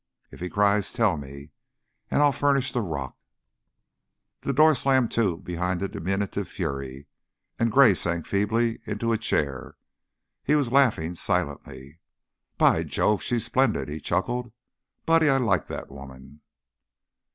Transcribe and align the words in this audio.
If 0.31 0.39
he 0.39 0.49
cries, 0.49 0.91
tell 0.91 1.15
me 1.15 1.29
and 1.39 1.51
and 2.09 2.21
I'll 2.23 2.31
furnish 2.31 2.71
the 2.73 2.81
rock." 2.81 3.15
The 4.41 4.51
door 4.51 4.73
slammed 4.73 5.11
to 5.11 5.37
behind 5.37 5.79
the 5.79 5.87
diminutive 5.87 6.47
fury, 6.47 7.05
and 7.59 7.71
Gray 7.71 7.93
sank 7.93 8.25
feebly 8.25 8.81
into 8.87 9.11
a 9.11 9.17
chair. 9.19 9.75
He 10.43 10.55
was 10.55 10.71
laughing 10.71 11.13
silently. 11.13 11.99
"By 12.57 12.81
Jove! 12.81 13.21
She's 13.21 13.45
splendid!" 13.45 13.89
he 13.89 13.99
chuckled. 13.99 14.51
"Buddy, 15.05 15.29
I 15.29 15.35
I 15.35 15.37
like 15.37 15.67
that 15.67 15.91
woman." 15.91 16.41